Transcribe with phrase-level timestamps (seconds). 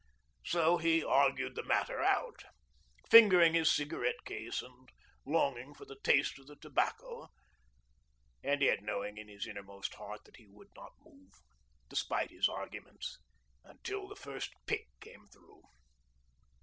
[0.43, 2.45] So he argued the matter out,
[3.11, 4.89] fingering his cigarette case and
[5.27, 7.27] longing for the taste of the tobacco,
[8.43, 11.33] and yet knowing in his inmost heart that he would not move,
[11.87, 13.19] despite his arguments,
[13.63, 15.61] until the first pick came through.